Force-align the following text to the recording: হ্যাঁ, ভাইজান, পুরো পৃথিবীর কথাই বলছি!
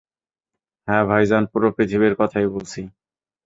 হ্যাঁ, 0.87 1.03
ভাইজান, 1.09 1.43
পুরো 1.51 1.67
পৃথিবীর 1.75 2.13
কথাই 2.15 2.47
বলছি! 2.47 2.81